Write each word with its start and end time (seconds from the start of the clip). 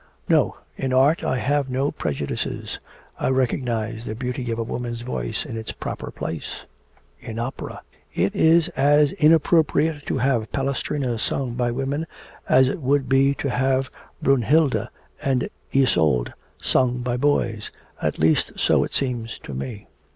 'No; 0.27 0.57
in 0.77 0.93
art 0.93 1.23
I 1.23 1.37
have 1.37 1.69
no 1.69 1.91
prejudices; 1.91 2.79
I 3.19 3.29
recognise 3.29 4.03
the 4.03 4.15
beauty 4.15 4.49
of 4.49 4.57
a 4.57 4.63
woman's 4.63 5.01
voice 5.01 5.45
in 5.45 5.55
its 5.55 5.71
proper 5.71 6.09
place 6.09 6.65
in 7.19 7.37
opera. 7.37 7.83
It 8.11 8.33
is 8.35 8.69
as 8.69 9.11
inappropriate 9.11 10.07
to 10.07 10.17
have 10.17 10.51
Palestrina 10.51 11.19
sung 11.19 11.53
by 11.53 11.69
women 11.69 12.07
as 12.49 12.67
it 12.67 12.81
would 12.81 13.07
be 13.09 13.35
to 13.35 13.51
have 13.51 13.91
Brunnhilde 14.23 14.87
and 15.21 15.49
Isolde 15.71 16.33
sung 16.59 17.03
by 17.03 17.15
boys 17.15 17.69
at 18.01 18.17
least 18.17 18.53
so 18.57 18.83
it 18.83 18.95
seems 18.95 19.37
to 19.43 19.53
me. 19.53 19.85